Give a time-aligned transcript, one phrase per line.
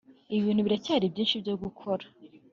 [0.37, 2.05] ibintu biracyari byinshi byo gukora